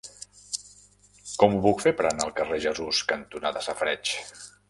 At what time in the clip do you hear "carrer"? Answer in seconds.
2.41-2.59